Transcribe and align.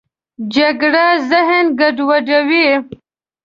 جګړه 0.55 1.05
ذهن 1.29 1.65
ګډوډوي 1.79 2.67